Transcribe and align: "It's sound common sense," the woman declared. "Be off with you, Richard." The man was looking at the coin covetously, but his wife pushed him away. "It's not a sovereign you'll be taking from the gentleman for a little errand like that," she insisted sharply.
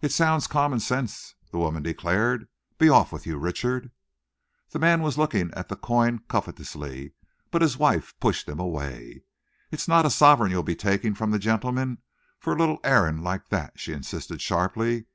"It's 0.00 0.14
sound 0.14 0.48
common 0.48 0.78
sense," 0.78 1.34
the 1.50 1.58
woman 1.58 1.82
declared. 1.82 2.46
"Be 2.78 2.88
off 2.88 3.10
with 3.10 3.26
you, 3.26 3.36
Richard." 3.36 3.90
The 4.70 4.78
man 4.78 5.02
was 5.02 5.18
looking 5.18 5.50
at 5.54 5.68
the 5.68 5.74
coin 5.74 6.20
covetously, 6.28 7.14
but 7.50 7.60
his 7.60 7.76
wife 7.76 8.14
pushed 8.20 8.48
him 8.48 8.60
away. 8.60 9.24
"It's 9.72 9.88
not 9.88 10.06
a 10.06 10.10
sovereign 10.10 10.52
you'll 10.52 10.62
be 10.62 10.76
taking 10.76 11.14
from 11.16 11.32
the 11.32 11.40
gentleman 11.40 11.98
for 12.38 12.52
a 12.52 12.56
little 12.60 12.78
errand 12.84 13.24
like 13.24 13.48
that," 13.48 13.72
she 13.74 13.92
insisted 13.92 14.40
sharply. 14.40 15.06